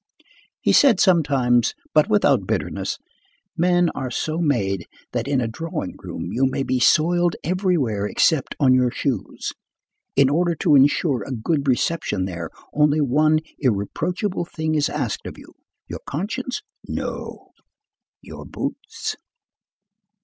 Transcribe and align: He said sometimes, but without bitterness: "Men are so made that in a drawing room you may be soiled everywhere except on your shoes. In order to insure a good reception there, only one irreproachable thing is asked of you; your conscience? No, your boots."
He 0.59 0.73
said 0.73 0.99
sometimes, 0.99 1.75
but 1.93 2.09
without 2.09 2.47
bitterness: 2.47 2.97
"Men 3.55 3.91
are 3.93 4.09
so 4.09 4.39
made 4.39 4.87
that 5.11 5.27
in 5.27 5.39
a 5.39 5.47
drawing 5.47 5.93
room 6.01 6.31
you 6.31 6.47
may 6.47 6.63
be 6.63 6.79
soiled 6.79 7.35
everywhere 7.43 8.07
except 8.07 8.55
on 8.59 8.73
your 8.73 8.89
shoes. 8.89 9.53
In 10.15 10.27
order 10.27 10.55
to 10.55 10.73
insure 10.73 11.23
a 11.23 11.31
good 11.35 11.67
reception 11.67 12.25
there, 12.25 12.49
only 12.73 12.99
one 12.99 13.41
irreproachable 13.59 14.45
thing 14.45 14.73
is 14.73 14.89
asked 14.89 15.27
of 15.27 15.37
you; 15.37 15.53
your 15.87 15.99
conscience? 16.07 16.63
No, 16.87 17.51
your 18.23 18.45
boots." 18.47 19.15